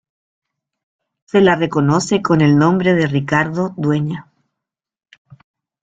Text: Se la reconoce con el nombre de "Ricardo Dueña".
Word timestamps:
Se 1.25 1.41
la 1.41 1.55
reconoce 1.55 2.23
con 2.23 2.41
el 2.41 2.57
nombre 2.57 2.95
de 2.95 3.05
"Ricardo 3.05 3.75
Dueña". 3.77 4.31